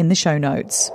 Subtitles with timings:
[0.00, 0.90] in the show notes.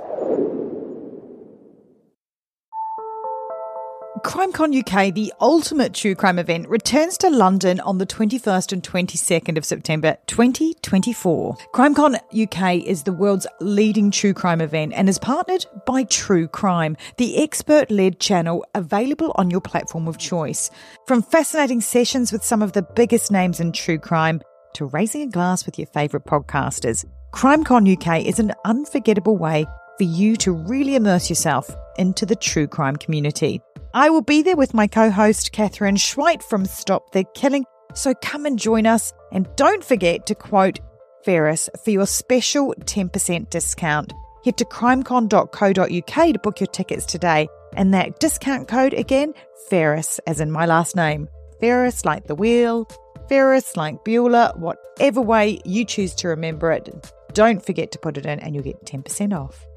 [4.26, 9.56] CrimeCon UK, the ultimate true crime event, returns to London on the 21st and 22nd
[9.56, 11.56] of September 2024.
[11.76, 16.98] CrimeCon UK is the world's leading true crime event and is partnered by True Crime,
[17.18, 20.72] the expert led channel available on your platform of choice.
[21.06, 24.42] From fascinating sessions with some of the biggest names in true crime
[24.74, 27.06] to raising a glass with your favourite podcasters,
[27.36, 29.66] CrimeCon UK is an unforgettable way
[29.98, 33.62] for you to really immerse yourself into the true crime community.
[33.94, 37.66] I will be there with my co host, Katherine Schweit from Stop the Killing.
[37.94, 39.12] So come and join us.
[39.34, 40.80] And don't forget to quote
[41.26, 44.14] Ferris for your special 10% discount.
[44.46, 47.50] Head to crimecon.co.uk to book your tickets today.
[47.76, 49.34] And that discount code again,
[49.70, 51.28] Ferris, as in my last name.
[51.60, 52.88] Ferris like the wheel,
[53.28, 56.90] Ferris like Bueller, whatever way you choose to remember it.
[57.36, 59.68] Don't forget to put it in and you'll get 10% off.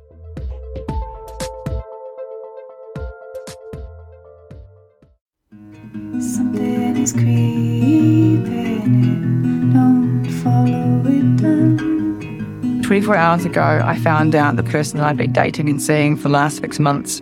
[6.22, 9.72] Something is creeping in.
[9.72, 12.82] Don't follow it down.
[12.84, 16.28] 24 hours ago, I found out the person that I'd been dating and seeing for
[16.28, 17.20] the last six months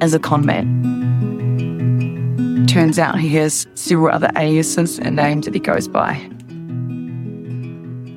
[0.00, 0.78] is a con man.
[2.66, 6.29] Turns out he has several other aliases and names that he goes by.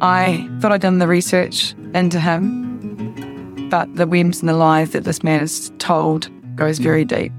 [0.04, 5.06] I thought I'd done the research into him, but the whims and the lies that
[5.06, 7.32] this man has told goes very deep.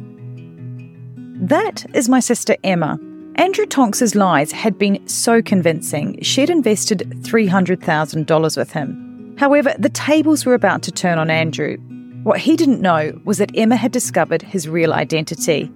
[1.42, 2.98] That is my sister Emma.
[3.34, 9.36] Andrew Tonks's lies had been so convincing, she'd invested $300,000 with him.
[9.38, 11.76] However, the tables were about to turn on Andrew.
[12.22, 15.70] What he didn't know was that Emma had discovered his real identity.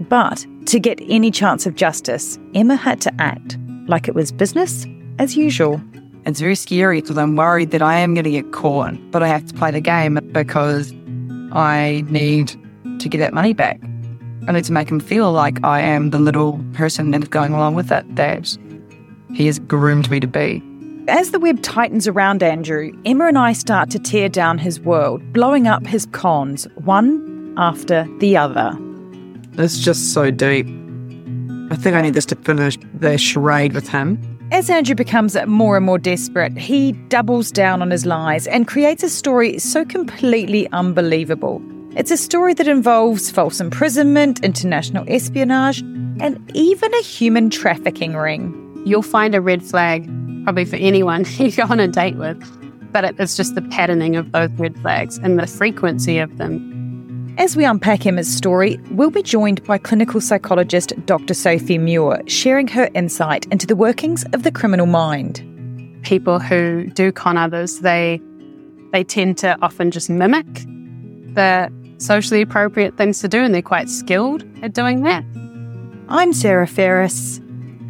[0.00, 4.84] But to get any chance of justice, Emma had to act like it was business
[5.18, 5.80] as usual.
[6.26, 9.28] It's very scary because I'm worried that I am going to get caught, but I
[9.28, 10.92] have to play the game because
[11.52, 12.48] I need
[12.98, 13.80] to get that money back.
[14.48, 17.52] I need to make him feel like I am the little person that is going
[17.52, 18.58] along with it that
[19.34, 20.60] he has groomed me to be.
[21.06, 25.32] As the web tightens around Andrew, Emma and I start to tear down his world,
[25.32, 28.76] blowing up his cons, one after the other.
[29.52, 30.66] It's just so deep.
[31.70, 34.35] I think I need this to finish the charade with him.
[34.52, 39.02] As Andrew becomes more and more desperate, he doubles down on his lies and creates
[39.02, 41.60] a story so completely unbelievable.
[41.96, 45.80] It's a story that involves false imprisonment, international espionage,
[46.20, 48.82] and even a human trafficking ring.
[48.86, 50.08] You'll find a red flag
[50.44, 52.40] probably for anyone you go on a date with,
[52.92, 56.75] but it's just the patterning of those red flags and the frequency of them.
[57.38, 61.34] As we unpack Emma's story, we'll be joined by clinical psychologist Dr.
[61.34, 65.44] Sophie Muir, sharing her insight into the workings of the criminal mind.
[66.02, 68.22] People who do con others, they
[68.92, 70.46] they tend to often just mimic
[71.34, 75.22] the socially appropriate things to do, and they're quite skilled at doing that.
[76.08, 77.38] I'm Sarah Ferris.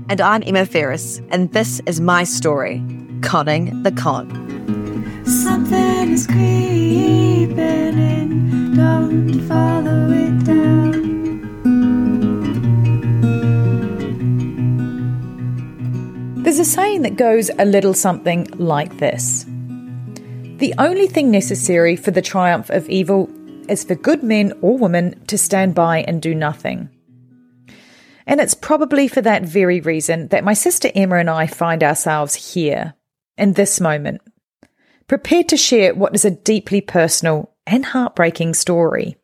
[0.08, 2.82] And I'm Emma Ferris, and this is my story
[3.22, 4.28] Conning the Con.
[5.24, 8.55] Something is creeping in.
[16.44, 19.46] There's a saying that goes a little something like this
[20.58, 23.30] The only thing necessary for the triumph of evil
[23.66, 26.90] is for good men or women to stand by and do nothing.
[28.26, 32.52] And it's probably for that very reason that my sister Emma and I find ourselves
[32.52, 32.94] here,
[33.38, 34.20] in this moment,
[35.08, 39.16] prepared to share what is a deeply personal and heartbreaking story.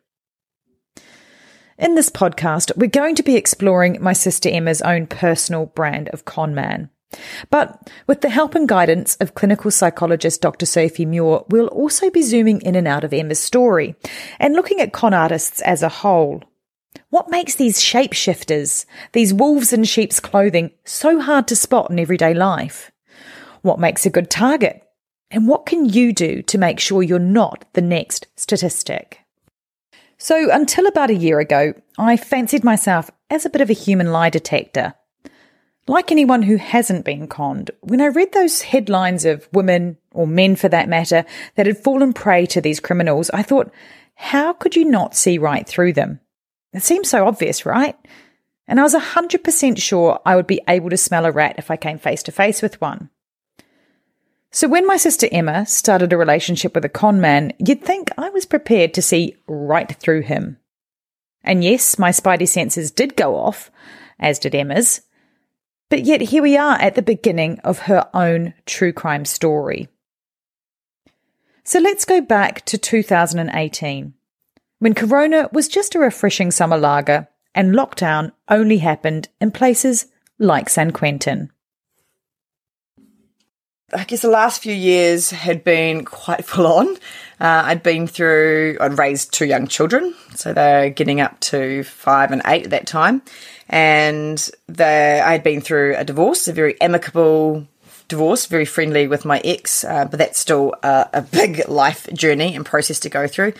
[1.79, 6.25] In this podcast, we're going to be exploring my sister Emma's own personal brand of
[6.25, 6.91] conman.
[7.51, 10.67] But with the help and guidance of clinical psychologist Dr.
[10.67, 13.97] Sophie Muir, we'll also be zooming in and out of Emma's story
[14.39, 16.43] and looking at con artists as a whole.
[17.11, 22.33] What makes these shapeshifters, these wolves in sheep's clothing, so hard to spot in everyday
[22.33, 22.91] life?
[23.63, 24.82] What makes a good target?
[25.33, 29.21] And what can you do to make sure you're not the next statistic?
[30.19, 34.13] So, until about a year ago, I fancied myself as a bit of a human
[34.13, 34.95] lie detector.
[35.89, 40.55] Like anyone who hasn't been conned, when I read those headlines of women, or men
[40.55, 41.25] for that matter,
[41.57, 43.73] that had fallen prey to these criminals, I thought,
[44.15, 46.21] how could you not see right through them?
[46.73, 47.97] It seems so obvious, right?
[48.69, 51.77] And I was 100% sure I would be able to smell a rat if I
[51.77, 53.11] came face to face with one.
[54.55, 58.29] So when my sister Emma started a relationship with a con man, you'd think I
[58.29, 60.59] was prepared to see right through him.
[61.43, 63.71] And yes, my spidey senses did go off,
[64.21, 65.01] as did Emma's.
[65.89, 69.89] But yet here we are at the beginning of her own true crime story.
[71.65, 74.13] So let's go back to 2018,
[74.81, 80.07] when Corona was just a refreshing summer lager and lockdown only happened in places
[80.39, 81.51] like San Quentin.
[83.95, 86.97] I guess the last few years had been quite full on.
[87.41, 92.31] Uh, I'd been through, I'd raised two young children, so they're getting up to five
[92.31, 93.23] and eight at that time.
[93.69, 97.67] And I had been through a divorce, a very amicable
[98.09, 102.55] divorce, very friendly with my ex, uh, but that's still a, a big life journey
[102.55, 103.55] and process to go through.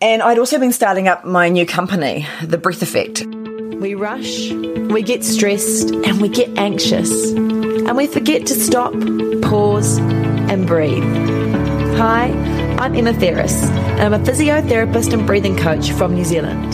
[0.00, 3.24] And I'd also been starting up my new company, The Breath Effect.
[3.24, 7.59] We rush, we get stressed, and we get anxious.
[7.90, 8.92] And we forget to stop,
[9.42, 11.02] pause, and breathe.
[11.96, 12.28] Hi,
[12.78, 16.72] I'm Emma Ferris, and I'm a physiotherapist and breathing coach from New Zealand.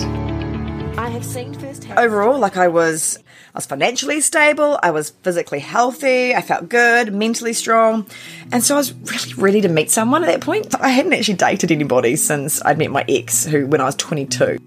[1.00, 1.98] I have seen firsthand.
[1.98, 3.16] Overall, like I was,
[3.54, 8.06] I was financially stable, I was physically healthy, I felt good, mentally strong,
[8.52, 10.78] and so I was really ready to meet someone at that point.
[10.78, 14.58] I hadn't actually dated anybody since I'd met my ex, who when I was 22.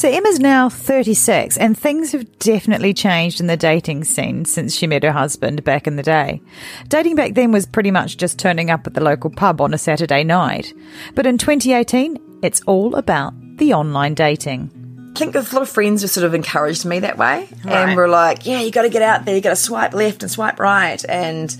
[0.00, 4.86] So Emma's now 36, and things have definitely changed in the dating scene since she
[4.86, 6.40] met her husband back in the day.
[6.88, 9.76] Dating back then was pretty much just turning up at the local pub on a
[9.76, 10.72] Saturday night.
[11.14, 14.70] But in 2018, it's all about the online dating.
[15.14, 17.88] I think a lot of friends have sort of encouraged me that way, Right.
[17.90, 19.34] and were like, "Yeah, you got to get out there.
[19.34, 21.54] You got to swipe left and swipe right." And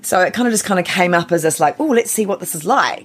[0.00, 2.24] so it kind of just kind of came up as this like, "Oh, let's see
[2.24, 3.04] what this is like."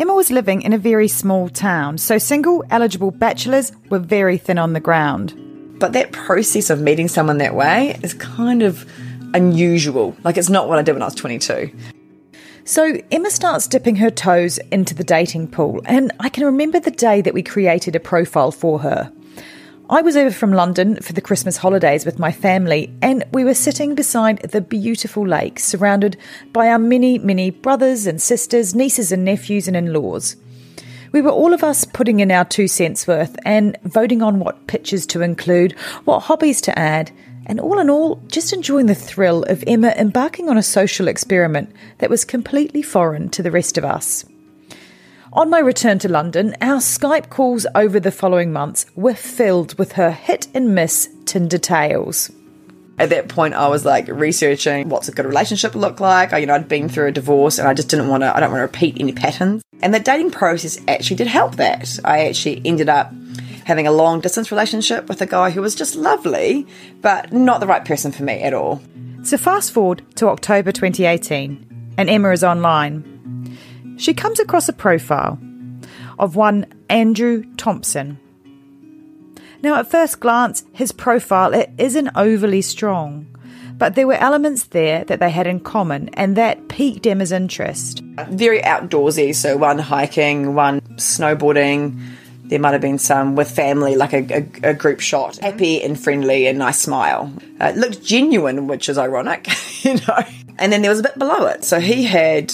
[0.00, 4.56] Emma was living in a very small town, so single eligible bachelors were very thin
[4.56, 5.34] on the ground.
[5.78, 8.90] But that process of meeting someone that way is kind of
[9.34, 10.16] unusual.
[10.24, 11.70] Like it's not what I did when I was 22.
[12.64, 16.90] So Emma starts dipping her toes into the dating pool, and I can remember the
[16.90, 19.12] day that we created a profile for her.
[19.90, 23.54] I was over from London for the Christmas holidays with my family, and we were
[23.54, 26.16] sitting beside the beautiful lake, surrounded
[26.52, 30.36] by our many, many brothers and sisters, nieces and nephews, and in laws.
[31.10, 34.68] We were all of us putting in our two cents worth and voting on what
[34.68, 35.72] pictures to include,
[36.04, 37.10] what hobbies to add,
[37.46, 41.68] and all in all, just enjoying the thrill of Emma embarking on a social experiment
[41.98, 44.24] that was completely foreign to the rest of us.
[45.32, 49.92] On my return to London, our Skype calls over the following months were filled with
[49.92, 52.32] her hit and miss Tinder tales.
[52.98, 56.32] At that point, I was like researching what's a good relationship look like.
[56.32, 58.36] I, you know, I'd been through a divorce, and I just didn't want to.
[58.36, 59.62] I don't want to repeat any patterns.
[59.80, 62.00] And the dating process actually did help that.
[62.04, 63.12] I actually ended up
[63.64, 66.66] having a long distance relationship with a guy who was just lovely,
[67.02, 68.82] but not the right person for me at all.
[69.22, 73.09] So fast forward to October 2018, and Emma is online.
[74.00, 75.38] She comes across a profile
[76.18, 78.18] of one Andrew Thomson.
[79.62, 83.26] Now, at first glance, his profile it isn't overly strong,
[83.76, 88.00] but there were elements there that they had in common, and that piqued Emma's interest.
[88.30, 92.02] Very outdoorsy, so one hiking, one snowboarding.
[92.44, 95.36] There might have been some with family, like a, a, a group shot.
[95.36, 97.30] Happy and friendly and nice smile.
[97.60, 99.46] Uh, it looked genuine, which is ironic,
[99.84, 100.24] you know.
[100.58, 101.64] And then there was a bit below it.
[101.64, 102.50] So he had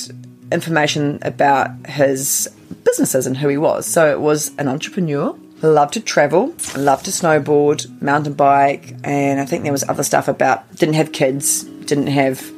[0.53, 2.49] information about his
[2.85, 3.87] businesses and who he was.
[3.87, 9.47] So it was an entrepreneur, loved to travel, loved to snowboard, mountain bike, and I
[9.47, 12.53] think there was other stuff about didn't have kids, didn't have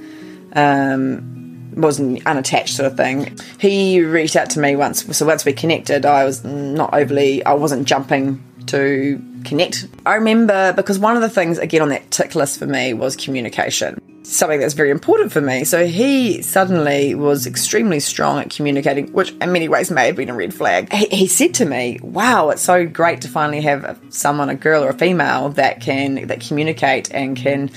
[0.53, 3.37] um, wasn't unattached sort of thing.
[3.61, 7.55] He reached out to me once, so once we connected, I was not overly, I
[7.55, 9.87] wasn't jumping to connect.
[10.05, 13.17] I remember because one of the things again on that tick list for me was
[13.17, 14.01] communication.
[14.23, 15.65] Something that's very important for me.
[15.65, 20.29] So he suddenly was extremely strong at communicating, which in many ways may have been
[20.29, 20.93] a red flag.
[20.93, 24.85] He, he said to me, "Wow, it's so great to finally have someone, a girl
[24.85, 27.71] or a female, that can that communicate and can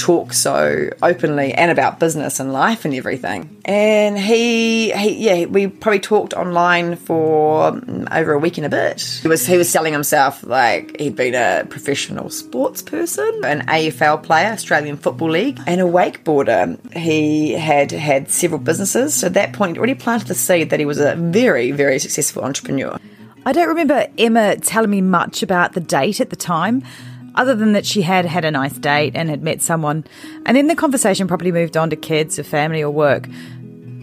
[0.00, 3.60] talk so openly and about business and life and everything.
[3.64, 8.70] And he, he yeah, we probably talked online for mm, over a week and a
[8.70, 9.00] bit.
[9.22, 14.22] He was he was selling himself like he'd been a professional sports person, an AFL
[14.22, 16.92] player, Australian Football League, and a wakeboarder.
[16.94, 19.14] He had had several businesses.
[19.14, 22.42] So at that point, already planted the seed that he was a very very successful
[22.42, 22.98] entrepreneur.
[23.44, 26.82] I don't remember Emma telling me much about the date at the time,
[27.34, 30.04] other than that she had had a nice date and had met someone.
[30.46, 33.28] And then the conversation probably moved on to kids or family or work.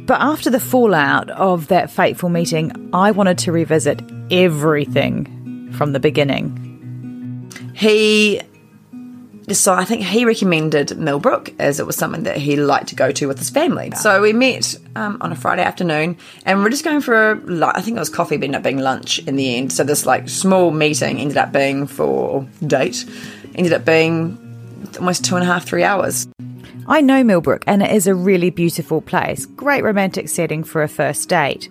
[0.05, 6.00] But after the fallout of that fateful meeting, I wanted to revisit everything from the
[6.00, 6.63] beginning.
[7.75, 8.41] he
[9.51, 13.12] so I think he recommended Millbrook as it was something that he liked to go
[13.12, 13.92] to with his family.
[13.92, 17.82] So we met um, on a Friday afternoon, and we're just going for a I
[17.82, 19.72] think it was coffee, but ended up being lunch in the end.
[19.72, 23.06] So this like small meeting ended up being for date
[23.58, 24.38] ended up being
[25.00, 26.27] almost two and a half, three hours.
[26.88, 29.45] I know Millbrook and it is a really beautiful place.
[29.45, 31.69] Great romantic setting for a first date.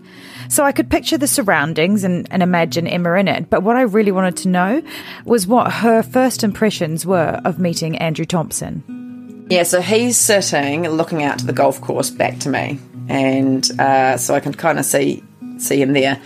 [0.48, 3.50] So I could picture the surroundings and, and imagine Emma in it.
[3.50, 4.82] But what I really wanted to know
[5.24, 9.46] was what her first impressions were of meeting Andrew Thomson.
[9.48, 14.16] Yeah, so he's sitting looking out to the golf course back to me, and uh,
[14.16, 15.22] so I can kind of see
[15.58, 16.20] see him there.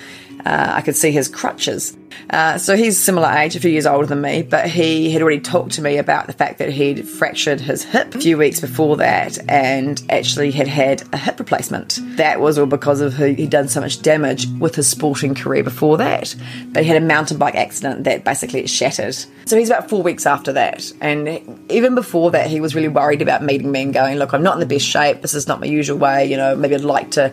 [0.46, 1.96] Uh, I could see his crutches.
[2.30, 5.40] Uh, so he's similar age, a few years older than me, but he had already
[5.40, 8.96] talked to me about the fact that he'd fractured his hip a few weeks before
[8.98, 11.98] that and actually had had a hip replacement.
[12.16, 15.64] That was all because of he- he'd done so much damage with his sporting career
[15.64, 16.34] before that.
[16.68, 19.16] But he had a mountain bike accident that basically shattered.
[19.46, 20.92] So he's about four weeks after that.
[21.00, 24.42] And even before that, he was really worried about meeting me and going, Look, I'm
[24.42, 25.22] not in the best shape.
[25.22, 26.26] This is not my usual way.
[26.26, 27.32] You know, maybe I'd like to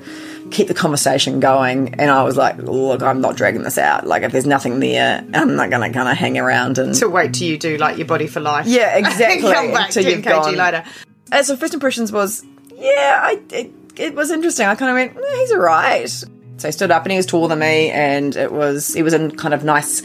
[0.49, 1.93] keep the conversation going.
[1.99, 4.07] And I was like, Look, I'm not dragging this out.
[4.07, 6.93] Like, if there's nothing there, I'm not going to kind of hang around and.
[6.95, 8.67] To wait till you do like your body for life.
[8.67, 9.51] Yeah, exactly.
[9.51, 10.83] Come back 10 you've kg later.
[11.31, 12.45] Uh, so first impressions was,
[12.75, 14.67] yeah, I, it, it was interesting.
[14.67, 16.09] I kind of went, eh, he's all right.
[16.09, 19.13] So he stood up and he was taller than me, and it was he was
[19.13, 20.01] in kind of nice,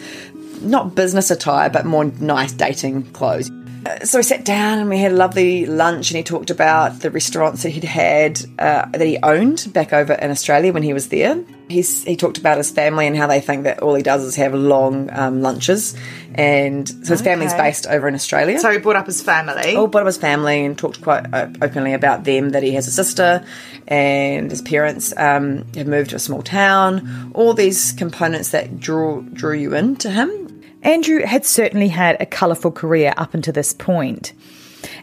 [0.61, 3.51] not business attire, but more nice dating clothes.
[3.85, 7.01] Uh, So we sat down and we had a lovely lunch, and he talked about
[7.01, 10.93] the restaurants that he'd had uh, that he owned back over in Australia when he
[10.93, 11.43] was there.
[11.69, 14.37] He's, he talked about his family and how they think that all he does is
[14.37, 15.97] have long um, lunches,
[16.35, 17.63] and so his family's Okay.
[17.63, 19.75] based over in Australia So he brought up his family.
[19.77, 22.87] all part of his family and talked quite uh, openly about them that he has
[22.89, 23.45] a sister
[23.89, 29.23] and his parents um, have moved to a small town all these components that drew
[29.33, 30.42] drew you into him
[30.83, 34.33] Andrew had certainly had a colourful career up until this point.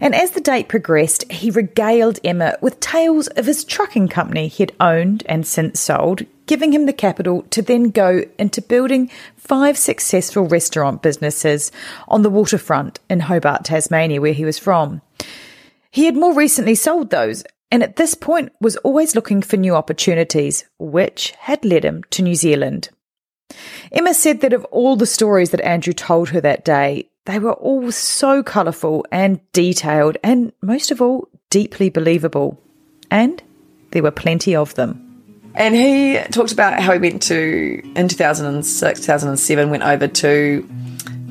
[0.02, 4.64] And as the date progressed, he regaled Emma with tales of his trucking company he
[4.64, 9.78] had owned and since sold, giving him the capital to then go into building five
[9.78, 11.72] successful restaurant businesses
[12.08, 15.02] on the waterfront in Hobart, Tasmania, where he was from.
[15.92, 19.76] He had more recently sold those, and at this point was always looking for new
[19.76, 22.90] opportunities, which had led him to New Zealand.
[23.92, 27.54] Emma said that of all the stories that Andrew told her that day, they were
[27.54, 32.60] all so colourful and detailed, and most of all, deeply believable.
[33.12, 33.42] And
[33.92, 35.06] there were plenty of them.
[35.56, 40.68] and he talked about how he went to in 2006 2007 went over to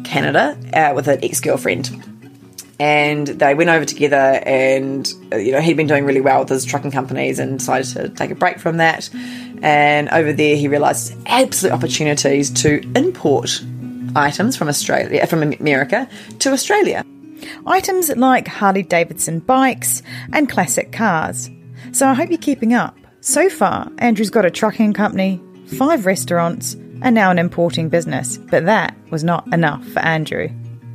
[0.05, 1.89] canada uh, with an ex-girlfriend
[2.81, 6.49] and they went over together and uh, you know he'd been doing really well with
[6.49, 9.09] his trucking companies and decided to take a break from that
[9.63, 13.63] and over there he realized absolute opportunities to import
[14.17, 17.05] items from australia from america to australia
[17.67, 21.51] Items like Harley Davidson bikes and classic cars.
[21.93, 22.97] So I hope you're keeping up.
[23.21, 25.41] So far, Andrew's got a trucking company,
[25.79, 28.39] five restaurants, and now an importing business.
[28.39, 30.51] But that was not enough for Andrew.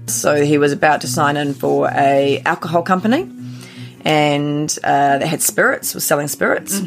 [0.08, 3.30] So he was about to sign in for a alcohol company,
[4.06, 6.80] and uh, they had spirits, was selling spirits,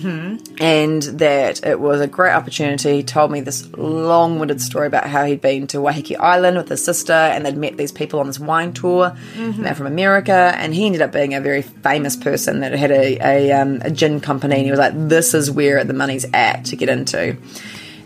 [0.61, 2.97] and that it was a great opportunity.
[2.97, 6.85] He told me this long-winded story about how he'd been to Waiheke Island with his
[6.85, 9.17] sister, and they'd met these people on this wine tour.
[9.57, 12.91] And they're from America, and he ended up being a very famous person that had
[12.91, 16.27] a a, um, a gin company, and he was like, "This is where the money's
[16.35, 17.37] at to get into."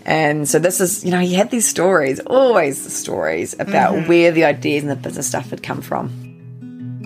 [0.07, 4.33] And so this is, you know, he had these stories, always the stories about where
[4.33, 6.30] the ideas and the business stuff had come from.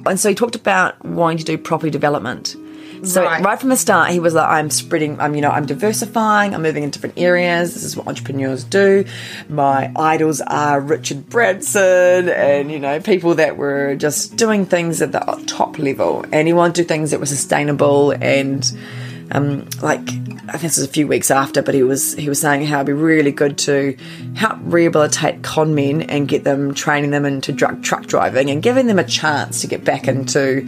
[0.06, 2.56] And so he talked about wanting to do property development.
[3.02, 3.44] So Right.
[3.44, 3.60] right.
[3.60, 5.20] from the start, he was like, "I'm spreading.
[5.20, 6.54] I'm, you know, I'm diversifying.
[6.54, 7.74] I'm moving in different areas.
[7.74, 9.04] This is what entrepreneurs do.
[9.50, 15.12] My idols are Richard Branson, and you know, people that were just doing things at
[15.12, 16.24] the top level.
[16.32, 18.64] And he wanted to do things that were sustainable and
[19.34, 22.40] um, like I think this was a few weeks after, but he was he was
[22.40, 23.96] saying how it'd be really good to
[24.36, 28.86] help rehabilitate con men and get them training them into drug truck driving and giving
[28.86, 30.62] them a chance to get back into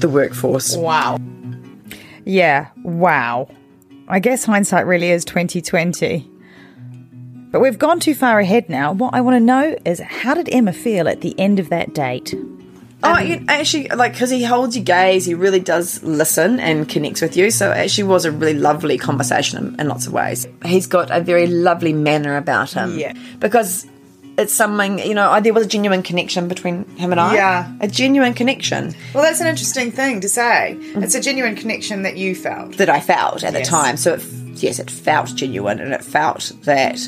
[0.00, 0.76] the workforce.
[0.76, 1.18] Wow.
[2.24, 3.48] Yeah, wow.
[4.08, 6.28] I guess hindsight really is 2020.
[7.52, 8.92] But we've gone too far ahead now.
[8.92, 11.94] What I want to know is how did Emma feel at the end of that
[11.94, 12.34] date?
[13.04, 16.88] Oh, you, uh, actually, like because he holds your gaze, he really does listen and
[16.88, 17.50] connects with you.
[17.50, 20.46] So uh, it actually was a really lovely conversation in, in lots of ways.
[20.64, 22.98] He's got a very lovely manner about him.
[22.98, 23.14] Yeah.
[23.40, 23.86] because
[24.38, 25.30] it's something you know.
[25.30, 27.34] Oh, there was a genuine connection between him and I.
[27.34, 27.72] Yeah.
[27.80, 30.76] a genuine connection Well, that's an interesting thing to say.
[30.78, 31.02] Mm-hmm.
[31.02, 32.78] It's a genuine connection that you felt.
[32.78, 33.66] that I felt at Yes.
[33.66, 33.96] the time.
[33.98, 34.22] So it,
[34.62, 36.98] yes, it felt genuine, and it felt that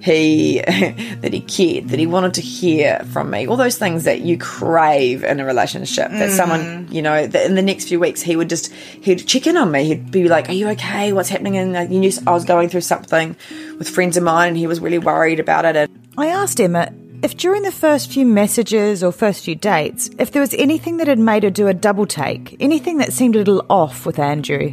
[0.00, 3.46] he that he cared, that he wanted to hear from me.
[3.46, 6.10] All those things that you crave in a relationship.
[6.10, 6.92] That someone, mm.
[6.92, 9.70] you know, that in the next few weeks he would just he'd check in on
[9.70, 9.84] me.
[9.84, 11.12] He'd be like, "Are you okay?
[11.12, 13.36] What's happening?" And you knew I was going through something
[13.78, 15.76] with friends of mine, and he was really worried about it.
[15.76, 16.90] And I asked Emma
[17.22, 21.06] if during the first few messages or first few dates, if there was anything that
[21.06, 24.72] had made her do a double take, anything that seemed a little off with Andrew.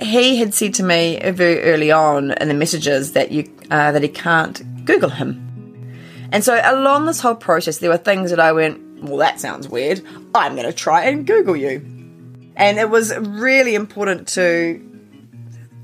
[0.00, 4.02] he had said to me very early on in the messages that you uh, that
[4.02, 5.44] he can't Google him.
[6.32, 9.68] And so along this whole process, there were things that I went, well, that sounds
[9.68, 10.02] weird.
[10.34, 11.76] I'm going to try and Google you.
[12.56, 14.84] And it was really important to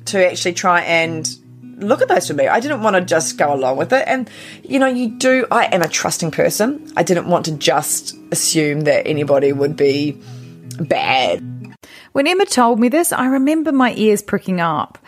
[0.07, 1.27] to actually try and
[1.79, 2.47] look at those for me.
[2.47, 4.05] I didn't want to just go along with it.
[4.07, 4.29] And
[4.63, 5.47] you know, you do.
[5.51, 6.93] I am a trusting person.
[6.97, 10.21] I didn't want to just assume that anybody would be
[10.81, 11.43] bad.
[12.13, 14.99] When Emma told me this, I remember my ears pricking up.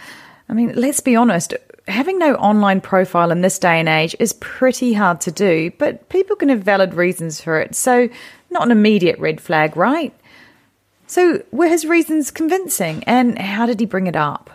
[0.49, 1.55] I mean, let's be honest,
[1.89, 6.09] having no online profile in this day and age is pretty hard to do, but
[6.09, 8.09] people can have valid reasons for it, so
[8.51, 10.15] not an immediate red flag, right?
[11.07, 14.51] So, were his reasons convincing, and how did he bring it up?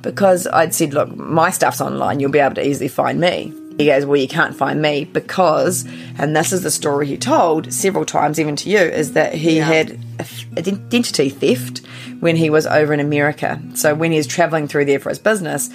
[0.00, 3.54] because I'd said, look, my stuff's online, you'll be able to easily find me.
[3.78, 5.86] He goes, well, you can't find me because,
[6.18, 9.56] and this is the story he told several times, even to you, is that he
[9.56, 11.78] had a f- identity theft
[12.20, 13.60] when he was over in America.
[13.74, 15.70] So when he was traveling through there for his business,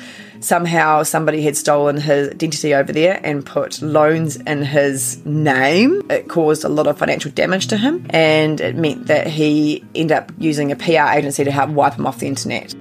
[0.46, 6.04] somehow somebody had stolen his identity over there and put loans in his name.
[6.10, 10.18] It caused a lot of financial damage to him, and it meant that he ended
[10.18, 12.74] up using a PR agency to help wipe him off the internet.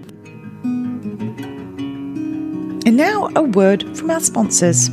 [2.87, 4.91] And now, a word from our sponsors.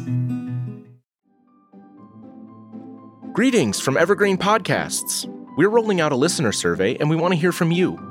[3.34, 5.28] Greetings from Evergreen Podcasts.
[5.58, 8.11] We're rolling out a listener survey and we want to hear from you.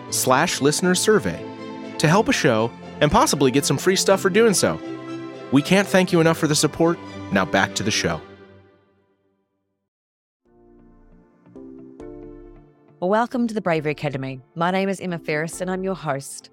[0.11, 1.43] slash listener survey
[1.97, 2.71] to help a show
[3.01, 4.79] and possibly get some free stuff for doing so.
[5.51, 6.99] We can't thank you enough for the support.
[7.31, 8.21] Now back to the show.
[12.99, 14.41] Welcome to the Bravery Academy.
[14.55, 16.51] My name is Emma Ferris and I'm your host.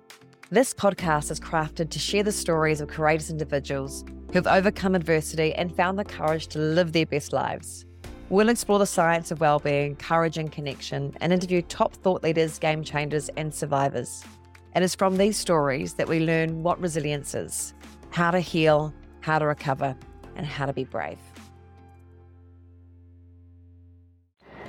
[0.51, 5.53] This podcast is crafted to share the stories of courageous individuals who have overcome adversity
[5.53, 7.85] and found the courage to live their best lives.
[8.31, 12.85] We'll explore the science of well-being, courage and connection, and interview top thought leaders, game
[12.85, 14.23] changers, and survivors.
[14.75, 17.73] And it's from these stories that we learn what resilience is,
[18.11, 19.97] how to heal, how to recover,
[20.37, 21.19] and how to be brave.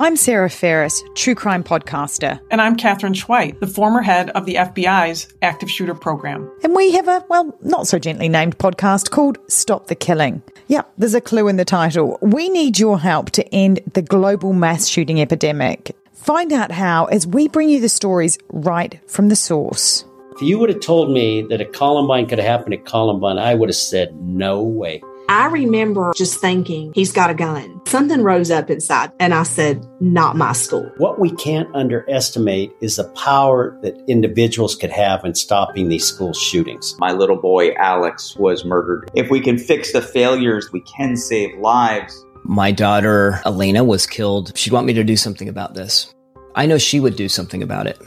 [0.01, 4.55] I'm Sarah Ferris, true crime podcaster, And I'm Katherine Schweit, the former head of the
[4.55, 6.49] FBI's active shooter program.
[6.63, 10.41] and we have a, well, not so gently named podcast called Stop the Killing.
[10.67, 12.17] Yeah, there's a clue in the title.
[12.21, 15.93] We need your help to end the global mass shooting epidemic.
[16.13, 20.05] Find out how as we bring you the stories right from the source.
[20.33, 23.53] If you would have told me that a Columbine could have happened at Columbine, I
[23.53, 25.03] would have said, no way.
[25.29, 27.79] I remember just thinking, he's got a gun.
[27.85, 30.91] Something rose up inside, and I said, not my school.
[30.97, 36.33] What we can't underestimate is the power that individuals could have in stopping these school
[36.33, 36.95] shootings.
[36.97, 39.11] My little boy Alex was murdered.
[39.13, 42.25] If we can fix the failures, we can save lives.
[42.43, 44.57] My daughter Elena was killed.
[44.57, 46.11] She'd want me to do something about this.
[46.55, 48.01] I know she would do something about it.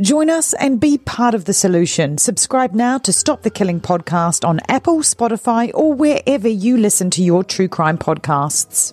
[0.00, 2.18] Join us and be part of the solution.
[2.18, 7.22] Subscribe now to Stop the Killing podcast on Apple, Spotify, or wherever you listen to
[7.22, 8.92] your true crime podcasts.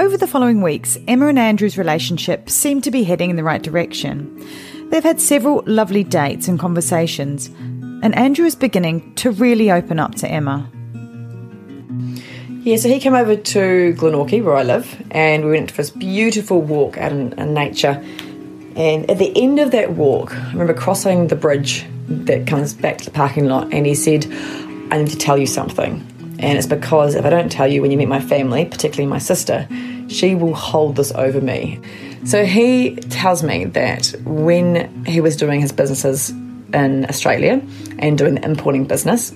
[0.00, 3.62] Over the following weeks, Emma and Andrew's relationship seemed to be heading in the right
[3.62, 4.44] direction.
[4.90, 10.16] They've had several lovely dates and conversations, and Andrew is beginning to really open up
[10.16, 10.68] to Emma.
[12.64, 15.90] Yeah, so he came over to Glenorchy, where I live, and we went for this
[15.90, 18.00] beautiful walk out in, in nature.
[18.76, 22.98] And at the end of that walk, I remember crossing the bridge that comes back
[22.98, 24.26] to the parking lot, and he said,
[24.92, 26.06] I need to tell you something.
[26.38, 29.18] And it's because if I don't tell you when you meet my family, particularly my
[29.18, 29.66] sister,
[30.06, 31.80] she will hold this over me.
[32.24, 37.60] So he tells me that when he was doing his businesses in Australia
[37.98, 39.34] and doing the importing business,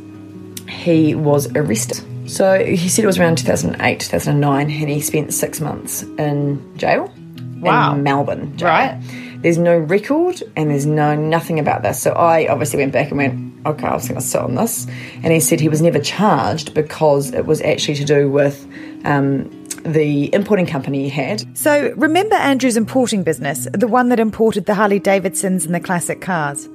[0.68, 2.04] he was arrested.
[2.26, 7.12] So he said it was around 2008, 2009, and he spent six months in jail
[7.60, 7.94] Wow.
[7.94, 8.56] in Melbourne.
[8.56, 8.68] jail.
[8.68, 9.00] Right.
[9.42, 12.00] There's no record and there's no nothing about this.
[12.02, 14.86] So I obviously went back and went, okay, I was going to sit on this.
[15.22, 18.66] And he said he was never charged because it was actually to do with
[19.04, 19.48] um,
[19.84, 21.44] the importing company he had.
[21.56, 26.20] So, remember Andrew's importing business, the one that imported the Harley Davidsons and the classic
[26.20, 26.68] cars?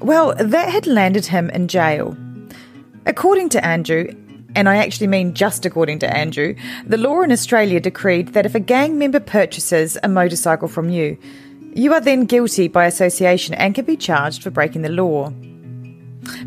[0.00, 2.16] Well, that had landed him in jail.
[3.06, 4.12] According to Andrew,
[4.58, 8.56] and I actually mean just according to Andrew, the law in Australia decreed that if
[8.56, 11.16] a gang member purchases a motorcycle from you,
[11.74, 15.32] you are then guilty by association and can be charged for breaking the law.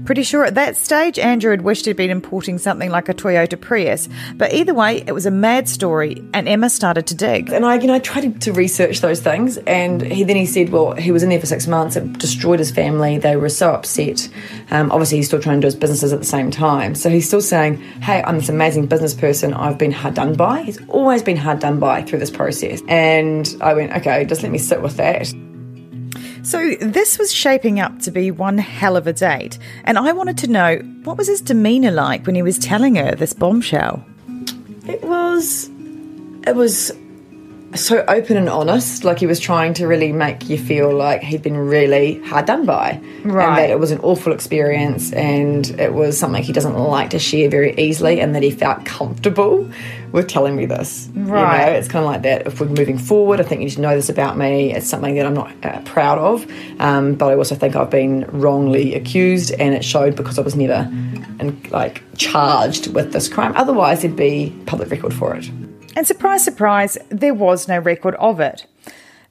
[0.05, 3.59] Pretty sure at that stage Andrew had wished he'd been importing something like a Toyota
[3.59, 7.51] Prius, but either way, it was a mad story, and Emma started to dig.
[7.51, 10.69] And I, you know, I tried to research those things, and he then he said,
[10.69, 11.95] well, he was in there for six months.
[11.95, 13.17] It destroyed his family.
[13.17, 14.27] They were so upset.
[14.71, 16.95] Um, obviously, he's still trying to do his businesses at the same time.
[16.95, 19.53] So he's still saying, hey, I'm this amazing business person.
[19.53, 20.63] I've been hard done by.
[20.63, 22.81] He's always been hard done by through this process.
[22.87, 25.33] And I went, okay, just let me sit with that.
[26.51, 30.37] So this was shaping up to be one hell of a date, and I wanted
[30.39, 34.03] to know what was his demeanour like when he was telling her this bombshell.
[34.85, 35.69] It was,
[36.45, 36.91] it was
[37.75, 39.03] so open and honest.
[39.03, 42.65] Like he was trying to really make you feel like he'd been really hard done
[42.65, 47.11] by, and that it was an awful experience, and it was something he doesn't like
[47.11, 49.69] to share very easily, and that he felt comfortable
[50.11, 51.09] with telling me this.
[51.15, 51.65] You Right.
[51.67, 52.45] know, it's kind of like that.
[52.47, 54.73] If we're moving forward, I think you should know this about me.
[54.73, 56.45] It's something that I'm not uh, proud of,
[56.79, 60.55] um, but I also think I've been wrongly accused, and it showed because I was
[60.55, 60.89] never,
[61.39, 63.53] and like charged with this crime.
[63.55, 65.49] Otherwise, there'd be public record for it.
[65.95, 68.65] And surprise, surprise, there was no record of it.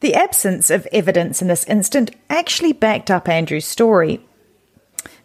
[0.01, 4.20] The absence of evidence in this instant actually backed up Andrew's story.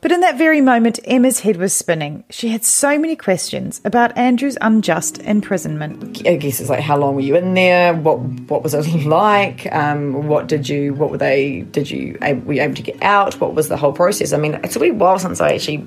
[0.02, 2.26] But in that very moment, Emma's head was spinning.
[2.30, 6.22] She had so many questions about Andrew's unjust imprisonment.
[6.28, 7.94] I guess it's like how long were you in there?
[7.94, 9.66] What what was it like?
[9.74, 10.94] Um, what did you?
[10.94, 11.62] What were they?
[11.62, 13.40] Did you were you able to get out?
[13.42, 14.32] What was the whole process?
[14.32, 15.84] I mean, it's a wee while since I actually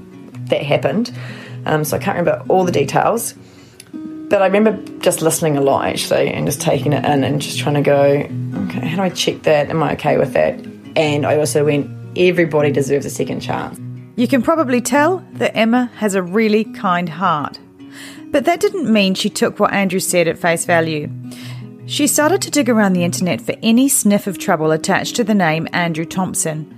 [0.46, 1.12] that happened,
[1.66, 3.34] um, so I can't remember all the details.
[4.28, 7.58] But I remember just listening a lot actually, and just taking it in and just
[7.58, 8.02] trying to go,
[8.66, 9.70] okay, how do I check that?
[9.70, 10.60] Am I okay with that?
[10.96, 13.78] And I also went, everybody deserves a second chance.
[14.16, 17.58] You can probably tell that Emma has a really kind heart.
[18.30, 21.08] But that didn't mean she took what Andrew said at face value.
[21.86, 25.34] She started to dig around the internet for any sniff of trouble attached to the
[25.34, 26.74] name Andrew Thomson.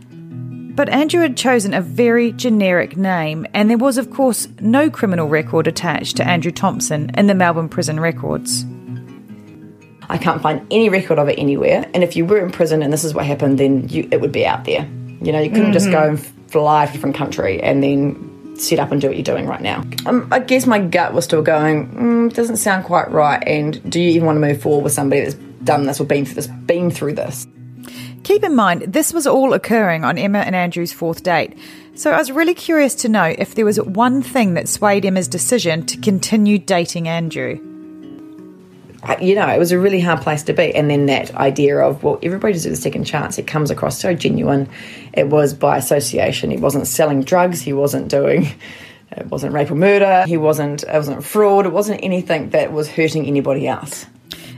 [0.75, 5.29] But Andrew had chosen a very generic name, and there was, of course, no criminal
[5.29, 8.65] record attached to Andrew Thomson in the Melbourne prison records.
[10.09, 11.89] I can't find any record of it anywhere.
[11.95, 14.33] And if you were in prison and this is what happened, then you, it would
[14.33, 14.89] be out there.
[15.21, 15.93] You know, you couldn't just Mhm.
[15.93, 18.17] go and fly to a different country and then
[18.57, 19.85] set up and do what you're doing right now.
[20.07, 23.43] Um, I guess my gut was still going, mm, doesn't sound quite right.
[23.47, 26.25] And do you even want to move forward with somebody that's done this or been
[26.25, 26.47] through this?
[26.49, 27.47] Been through this?
[28.31, 31.59] Keep in mind, this was all occurring on Emma and Andrew's fourth date.
[31.97, 35.27] So I was really curious to know if there was one thing that swayed Emma's
[35.27, 37.55] decision to continue dating Andrew.
[39.21, 40.73] You know, it was a really hard place to be.
[40.77, 44.15] And then that idea of, well, everybody deserves a second chance, it comes across so
[44.15, 44.69] genuine.
[45.13, 46.53] It was by association.
[46.53, 47.61] He wasn't selling drugs.
[47.61, 48.47] He wasn't doing,
[49.11, 50.23] it wasn't rape or murder.
[50.29, 51.67] He wasn't, it wasn't fraud.
[51.67, 54.07] It wasn't anything that was hurting anybody else.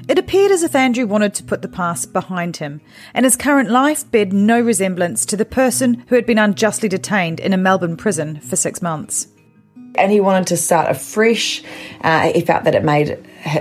[0.09, 2.81] It appeared as if Andrew wanted to put the past behind him,
[3.15, 7.39] and his current life bear no resemblance to the person who had been unjustly detained
[7.39, 9.29] in a Melbourne prison for six months.
[9.95, 11.63] And he wanted to start afresh.
[12.01, 13.11] Uh, he felt that it made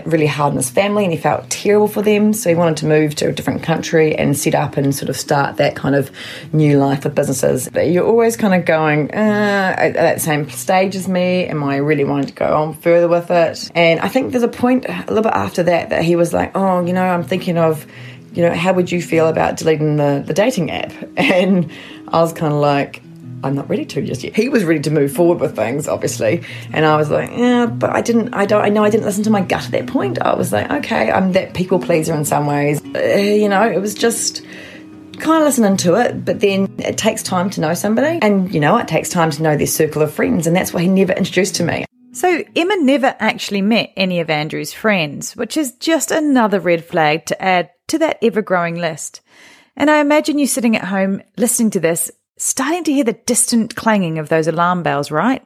[0.06, 2.34] really hard on his family and he felt terrible for them.
[2.34, 5.18] So he wanted to move to a different country and set up and sort of
[5.18, 6.12] start that kind of
[6.54, 7.70] new life with businesses.
[7.70, 11.46] But you're always kind of going, uh, at that same stage as me.
[11.46, 13.72] Am I really wanting to go on further with it?
[13.76, 16.52] And I think there's a point a little bit after that that he was like,
[16.56, 17.86] oh, you know, I'm thinking of,
[18.34, 20.94] you know, how would you feel about deleting the, the dating app?
[21.18, 21.72] And
[22.08, 23.02] I was kind of like,
[23.44, 24.36] I'm not ready to just yet.
[24.36, 27.90] He was ready to move forward with things, obviously, and I was like, yeah, but
[27.90, 28.34] I didn't.
[28.34, 28.64] I don't.
[28.64, 30.22] I know I didn't listen to my gut at that point.
[30.22, 32.82] I was like, okay, I'm that people pleaser in some ways.
[32.84, 34.46] Uh, you know, it was just
[35.20, 38.60] kind of listening to it, but then it takes time to know somebody, and you
[38.60, 41.14] know, it takes time to know their circle of friends, and that's what he never
[41.14, 41.86] introduced to me.
[42.14, 47.26] So Emma never actually met any of Andrew's friends, which is just another red flag
[47.28, 49.22] to add to that ever growing list.
[49.78, 53.76] And I imagine you sitting at home listening to this, starting to hear the distant
[53.76, 55.46] clanging of those alarm bells, right?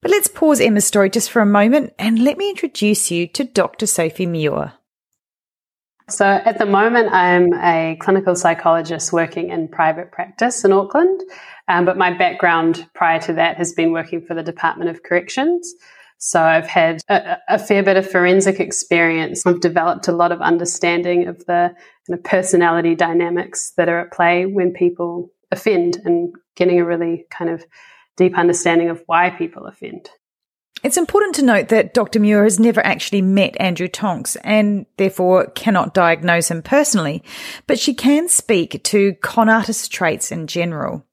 [0.00, 3.44] But let's pause Emma's story just for a moment and let me introduce you to
[3.44, 3.86] Dr.
[3.86, 4.74] Sophie Muir.
[6.08, 11.20] So at the moment, I'm a clinical psychologist working in private practice in Auckland.
[11.66, 15.74] Um, but my background prior to that has been working for the Department of Corrections.
[16.16, 19.46] So I've had a, a, fair bit of forensic experience.
[19.46, 21.74] I've developed a lot of understanding of the
[22.08, 27.50] of personality dynamics that are at play when people offend and getting a really kind
[27.50, 27.64] of
[28.16, 30.10] deep understanding of why people offend.
[30.84, 32.20] It's important to note that Dr.
[32.20, 37.24] Muir has never actually met Andrew Tonks and therefore cannot diagnose him personally,
[37.66, 41.04] but she can speak to con artist traits in general.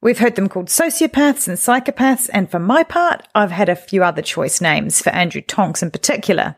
[0.00, 4.02] We've heard them called sociopaths and psychopaths, and for my part, I've had a few
[4.02, 6.56] other choice names for Andrew Tonks in particular.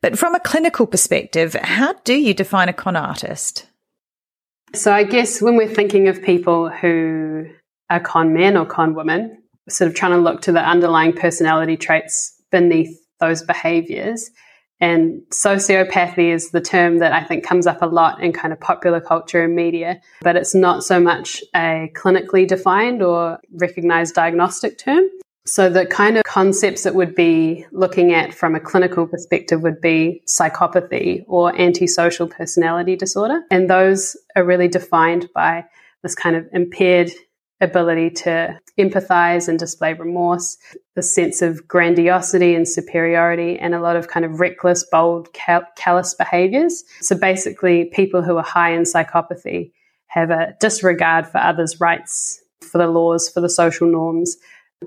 [0.00, 3.66] But from a clinical perspective, how do you define a con artist?
[4.74, 7.46] So, I guess when we're thinking of people who
[7.90, 11.76] are con men or con women, sort of trying to look to the underlying personality
[11.76, 14.30] traits beneath those behaviors.
[14.80, 18.60] And sociopathy is the term that I think comes up a lot in kind of
[18.60, 24.78] popular culture and media, but it's not so much a clinically defined or recognized diagnostic
[24.78, 25.08] term.
[25.48, 29.80] So the kind of concepts that would be looking at from a clinical perspective would
[29.80, 33.40] be psychopathy or antisocial personality disorder.
[33.50, 35.64] And those are really defined by
[36.02, 37.10] this kind of impaired
[37.62, 40.58] ability to empathize and display remorse,
[40.94, 45.66] the sense of grandiosity and superiority, and a lot of kind of reckless, bold, cal-
[45.76, 46.84] callous behaviors.
[47.00, 49.72] So basically, people who are high in psychopathy
[50.08, 54.36] have a disregard for others' rights, for the laws, for the social norms,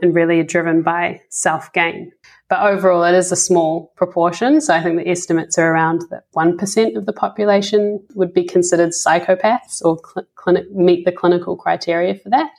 [0.01, 2.11] and really driven by self gain.
[2.49, 4.59] But overall, it is a small proportion.
[4.59, 8.89] So I think the estimates are around that 1% of the population would be considered
[8.89, 9.99] psychopaths or
[10.43, 12.51] cl- meet the clinical criteria for that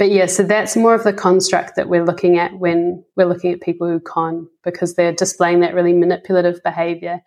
[0.00, 3.52] but yeah, so that's more of the construct that we're looking at when we're looking
[3.52, 7.20] at people who con because they're displaying that really manipulative behavior.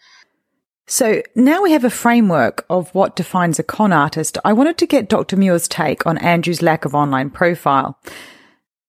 [0.88, 4.40] So now we have a framework of what defines a con artist.
[4.44, 5.38] I wanted to get Dr.
[5.38, 8.00] Muir's take on Andrew's lack of online profile.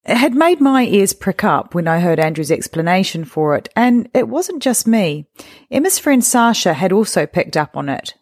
[0.07, 4.09] It had made my ears prick up when I heard Andrew's explanation for it, and
[4.13, 5.27] it wasn't just me.
[5.71, 8.15] Emma's friend Sasha had also picked up on it.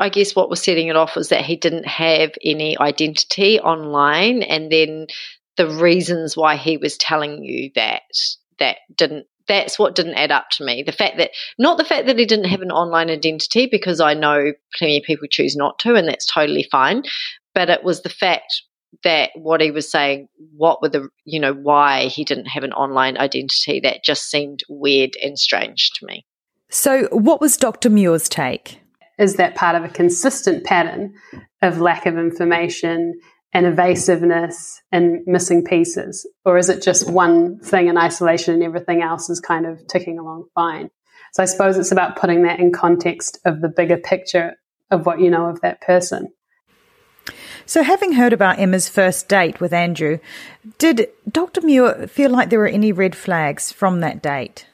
[0.00, 4.42] I guess what was setting it off was that he didn't have any identity online,
[4.42, 5.06] and then
[5.56, 8.02] the reasons why he was telling you that
[8.58, 10.82] that didn't that's what didn't add up to me.
[10.82, 14.14] The fact that not the fact that he didn't have an online identity because I
[14.14, 17.04] know plenty of people choose not to, and that's totally fine.
[17.54, 18.62] But it was the fact
[19.04, 22.72] that what he was saying, what were the you know why he didn't have an
[22.72, 26.26] online identity that just seemed weird and strange to me.
[26.68, 27.90] So, what was Dr.
[27.90, 28.80] Muir's take?
[29.18, 31.14] is that part of a consistent pattern
[31.62, 33.18] of lack of information
[33.52, 36.28] and evasiveness and missing pieces?
[36.44, 40.18] Or is it just one thing in isolation and everything else is kind of ticking
[40.18, 40.90] along fine?
[41.32, 44.54] So I suppose it's about putting that in context of the bigger picture
[44.90, 46.28] of what you know of that person.
[47.66, 50.20] So, having heard about Emma's first date with Andrew,
[50.78, 51.60] did Dr.
[51.62, 54.66] Muir feel like there were any red flags from that date?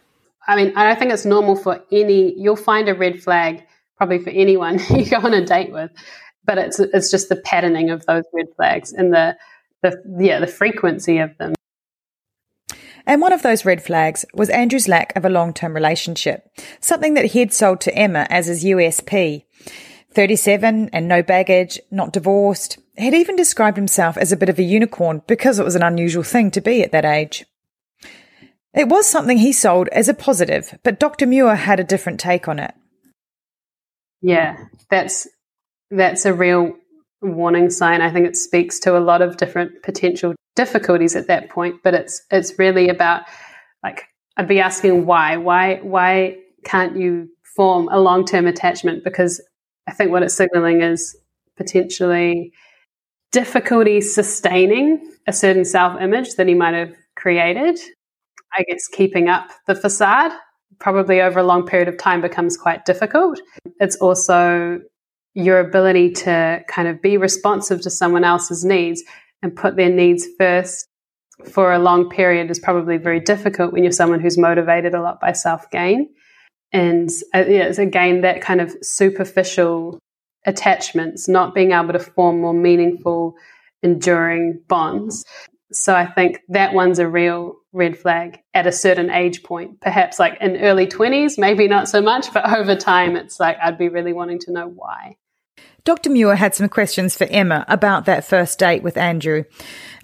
[0.46, 3.64] I mean, I don't think it's normal for any, you'll find a red flag
[3.96, 5.90] probably for anyone you go on a date with.
[6.44, 9.36] But it's it's just the patterning of those red flags and the
[9.82, 11.54] the yeah the frequency of them.
[13.06, 16.48] And one of those red flags was Andrew's lack of a long term relationship,
[16.80, 19.44] something that he'd sold to Emma as his USP.
[20.14, 22.78] 37 and no baggage, not divorced.
[22.96, 26.22] He'd even described himself as a bit of a unicorn because it was an unusual
[26.22, 27.46] thing to be at that age.
[28.74, 31.26] It was something he sold as a positive, but Dr.
[31.26, 32.74] Muir had a different take on it.
[34.20, 34.56] Yeah,
[34.88, 35.26] that's
[35.90, 36.74] that's a real
[37.20, 38.00] warning sign.
[38.00, 41.94] I think it speaks to a lot of different potential difficulties at that point, but
[41.94, 43.22] it's it's really about
[43.82, 44.04] like
[44.36, 49.04] I'd be asking why why why can't you form a long term attachment?
[49.04, 49.40] Because
[49.86, 51.16] I think what it's signaling is
[51.56, 52.52] potentially
[53.32, 57.78] difficulty sustaining a certain self image that he might have created.
[58.56, 60.32] I guess keeping up the facade
[60.78, 63.40] probably over a long period of time becomes quite difficult.
[63.80, 64.80] It's also
[65.34, 69.02] your ability to kind of be responsive to someone else's needs
[69.42, 70.86] and put their needs first
[71.50, 75.20] for a long period is probably very difficult when you're someone who's motivated a lot
[75.20, 76.08] by self gain.
[76.72, 79.98] And uh, yeah, it's again that kind of superficial
[80.44, 83.34] attachments, not being able to form more meaningful,
[83.82, 85.24] enduring bonds.
[85.72, 89.80] So I think that one's a real red flag at a certain age point.
[89.80, 93.78] Perhaps like in early 20s, maybe not so much, but over time, it's like I'd
[93.78, 95.16] be really wanting to know why.
[95.84, 96.10] Dr.
[96.10, 99.44] Muir had some questions for Emma about that first date with Andrew.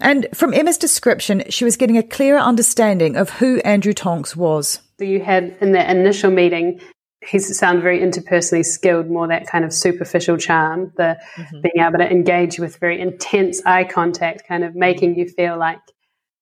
[0.01, 4.81] And from Emma's description, she was getting a clearer understanding of who Andrew Tonks was.
[4.97, 6.81] So you had in that initial meeting,
[7.27, 11.61] he sounded very interpersonally skilled, more that kind of superficial charm, the mm-hmm.
[11.61, 15.79] being able to engage with very intense eye contact, kind of making you feel like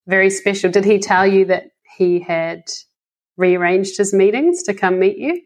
[0.06, 0.72] very special.
[0.72, 2.64] Did he tell you that he had
[3.38, 5.42] rearranged his meetings to come meet you?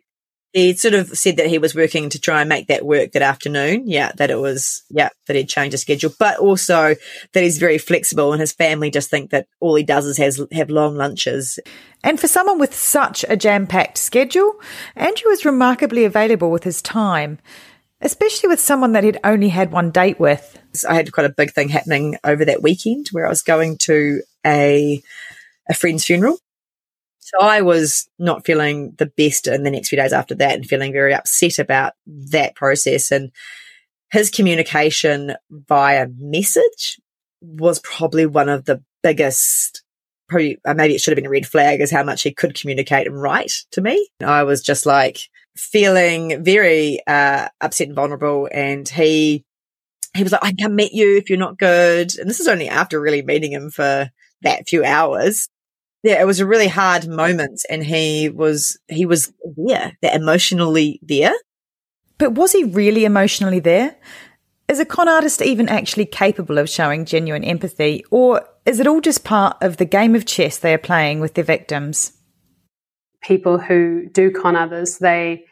[0.54, 3.22] He sort of said that he was working to try and make that work that
[3.22, 3.88] afternoon.
[3.88, 6.96] Yeah, that it was, yeah, that he'd changed his schedule, but also
[7.34, 10.42] that he's very flexible and his family just think that all he does is has,
[10.52, 11.58] have long lunches.
[12.04, 14.56] And for someone with such a jam packed schedule,
[14.96, 17.40] Andrew was remarkably available with his time,
[18.02, 20.60] especially with someone that he'd only had one date with.
[20.88, 24.22] I had quite a big thing happening over that weekend where I was going to
[24.46, 25.02] a,
[25.70, 26.40] a friend's funeral
[27.32, 30.66] so I was not feeling the best in the next few days after that and
[30.66, 33.10] feeling very upset about that process.
[33.10, 33.32] And
[34.12, 37.00] his communication via message
[37.42, 39.82] was probably one of the biggest,
[40.28, 42.60] probably uh, maybe it should have been a red flag, is how much he could
[42.60, 44.10] communicate and write to me.
[44.22, 45.20] I was just like
[45.56, 48.50] feeling very uh, upset and vulnerable.
[48.52, 49.46] And he,
[50.14, 52.18] he was like, I can meet you if you're not good.
[52.20, 54.10] And this is only after really meeting him for
[54.42, 55.48] that few hours
[56.04, 61.00] yeah, it was a really hard moment and he was, he was there, that emotionally
[61.04, 61.34] there.
[62.18, 63.96] But was he really emotionally there?
[64.68, 69.02] Is a con artist even actually capable of showing genuine empathy or is it all
[69.02, 72.14] just part of the game of chess they are playing with their victims?
[73.22, 75.46] People who do con others, they,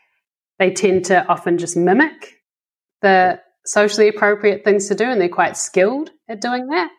[0.57, 2.35] they tend to often just mimic
[3.01, 6.89] the socially appropriate things to do and they're quite skilled at doing that.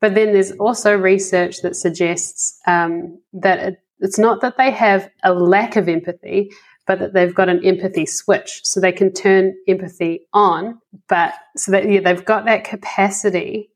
[0.00, 5.10] But then there's also research that suggests um, that it, it's not that they have
[5.24, 6.50] a lack of empathy,
[6.86, 8.60] but that they've got an empathy switch.
[8.64, 13.70] So they can turn empathy on, but so that yeah, they've got that capacity,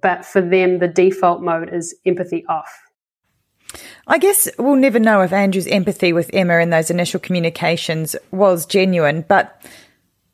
[0.00, 2.88] but for them, the default mode is empathy off.
[4.06, 8.66] I guess we'll never know if Andrew's empathy with Emma in those initial communications was
[8.66, 9.62] genuine, but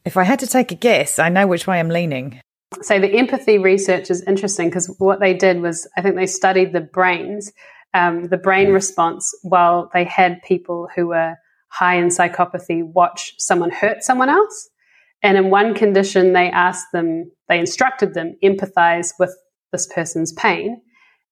[0.05, 2.41] if I had to take a guess, I know which way I'm leaning.
[2.83, 6.73] So the empathy research is interesting because what they did was I think they studied
[6.73, 7.53] the brains,
[7.93, 11.37] um, the brain response while they had people who were
[11.69, 14.71] high in psychopathy watch someone hurt someone else.
[15.23, 19.35] And in one condition, they asked them, they instructed them empathize with
[19.73, 20.83] this person's pain.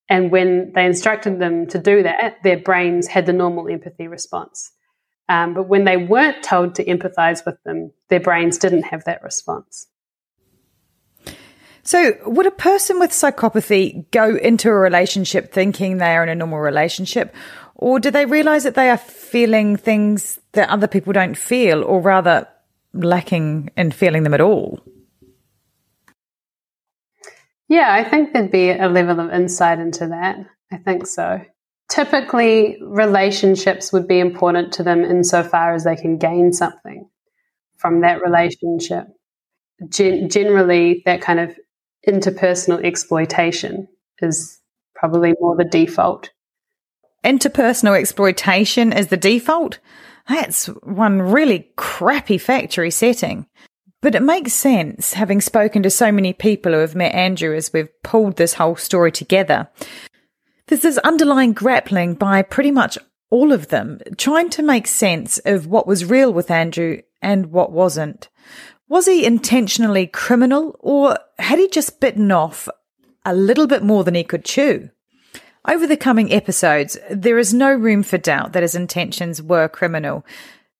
[0.09, 4.73] And when they instructed them to do that, their brains had the normal empathy response.
[5.29, 9.23] Um, but when they weren't told to empathize with them, their brains didn't have that
[9.23, 9.87] response.
[11.85, 16.35] So, would a person with psychopathy go into a relationship thinking they are in a
[16.35, 17.35] normal relationship?
[17.75, 22.01] Or do they realize that they are feeling things that other people don't feel, or
[22.01, 22.47] rather
[22.95, 24.81] lacking in feeling them at all?
[27.69, 30.37] Yeah, I think there'd be a level of insight into that.
[30.71, 31.41] I think so.
[31.89, 37.09] Typically, relationships would be important to them insofar as they can gain something
[37.79, 39.07] from that relationship.
[39.89, 41.57] Gen- generally, that kind of
[42.07, 43.89] interpersonal exploitation
[44.21, 44.61] is
[44.95, 46.31] probably more the default.
[47.25, 49.79] Interpersonal exploitation is the default?
[50.29, 53.47] That's one really crappy factory setting.
[54.01, 57.73] But it makes sense, having spoken to so many people who have met Andrew as
[57.73, 59.69] we've pulled this whole story together.
[60.67, 62.99] There's this underlying grappling by pretty much
[63.31, 67.71] all of them, trying to make sense of what was real with Andrew and what
[67.71, 68.29] wasn't.
[68.93, 72.69] Was he intentionally criminal or had he just bitten off
[73.25, 74.91] a little bit more than he could chew?
[75.67, 80.27] Over the coming episodes, there is no room for doubt that his intentions were criminal,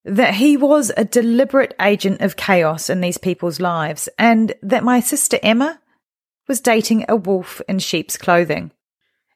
[0.05, 5.01] that he was a deliberate agent of chaos in these people's lives, and that my
[5.01, 5.81] sister Emma
[6.49, 8.73] was dating a wolf in sheep's clothing.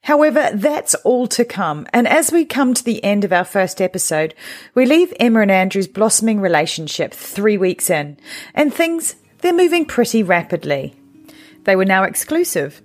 [0.06, 1.84] However, that's all to come.
[1.92, 4.34] And as we come to the end of our first episode,
[4.72, 8.16] we leave Emma and Andrew's blossoming relationship three weeks in,
[8.54, 10.94] and things, they're moving pretty rapidly.
[11.64, 12.80] They were now exclusive.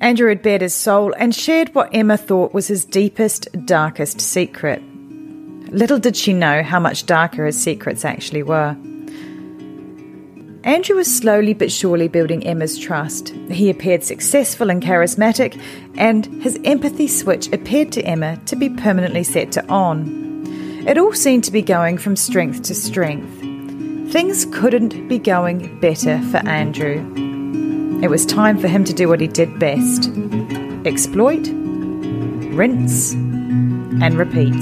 [0.00, 4.80] Andrew had bared his soul and shared what Emma thought was his deepest, darkest secret.
[5.72, 8.76] Little did she know how much darker his secrets actually were.
[10.64, 13.28] Andrew was slowly but surely building Emma's trust.
[13.50, 15.60] He appeared successful and charismatic,
[15.96, 20.44] and his empathy switch appeared to Emma to be permanently set to on.
[20.88, 23.40] It all seemed to be going from strength to strength.
[24.10, 27.00] Things couldn't be going better for Andrew.
[28.02, 30.10] It was time for him to do what he did best
[30.86, 31.48] exploit
[32.54, 34.54] rinse, and repeat.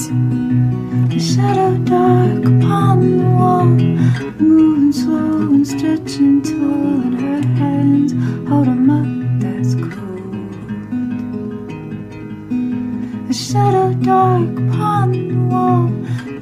[1.08, 3.64] The shadow dark upon the wall,
[4.40, 8.12] moving slow and stretching tall, and her hands.
[8.48, 10.48] Hold a mug that's cold.
[13.28, 15.88] The shadow dark upon the wall,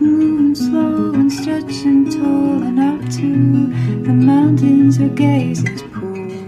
[0.01, 3.67] moving slow and stretching tall, and out to
[4.03, 5.63] the mountains her gaze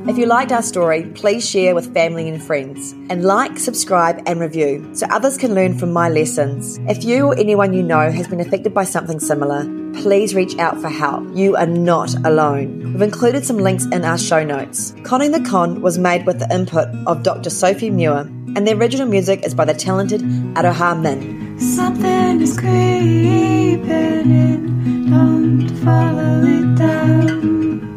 [0.05, 4.41] If you liked our story, please share with family and friends, and like, subscribe, and
[4.41, 6.79] review so others can learn from my lessons.
[6.89, 9.63] If you or anyone you know has been affected by something similar,
[10.03, 11.25] please reach out for help.
[11.37, 12.93] You are not alone.
[12.93, 14.93] We've included some links in our show notes.
[15.05, 17.49] Conning the Con was made with the input of Dr.
[17.49, 20.23] Sophie Muir, and the original music is by the talented
[20.57, 21.61] Aroha Min.
[21.61, 27.92] Something is creeping in, don't follow it down.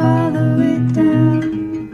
[0.00, 1.90] Follow it down.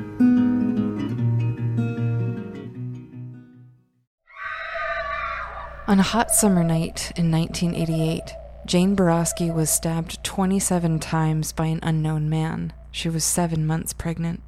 [5.88, 8.32] On a hot summer night in 1988,
[8.64, 12.72] Jane Boroski was stabbed 27 times by an unknown man.
[12.92, 14.40] She was seven months pregnant.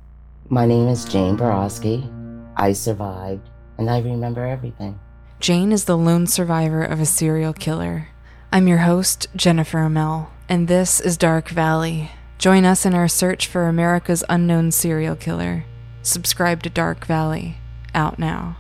[0.49, 2.09] My name is Jane Boroski.
[2.57, 5.01] I survived, and I remember everything.
[5.41, 8.11] Jane is the lone survivor of a serial killer.
[8.53, 12.13] I'm your host, Jennifer Amell, and this is Dark Valley.
[12.39, 15.65] Join us in our search for America's unknown serial killer.
[16.03, 17.57] Subscribe to Dark Valley,
[17.97, 18.57] out now.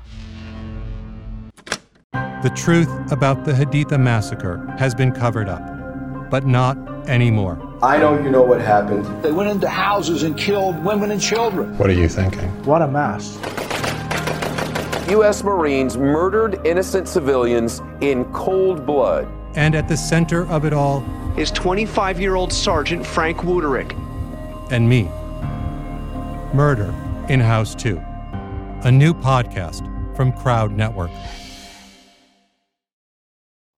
[2.43, 5.63] The truth about the Haditha massacre has been covered up,
[6.29, 6.77] but not
[7.09, 7.57] anymore.
[7.81, 9.05] I know you know what happened.
[9.23, 11.79] They went into houses and killed women and children.
[11.79, 12.49] What are you thinking?
[12.65, 13.39] What a mess.
[15.09, 15.45] U.S.
[15.45, 19.29] Marines murdered innocent civilians in cold blood.
[19.59, 21.05] And at the center of it all
[21.37, 23.91] is 25 year old Sergeant Frank Wuterich.
[24.71, 25.11] and me.
[26.55, 26.95] Murder
[27.29, 28.01] in House 2,
[28.85, 29.83] a new podcast
[30.15, 31.11] from Crowd Network.